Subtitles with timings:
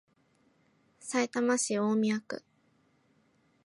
[0.99, 2.43] さいたま市大宮区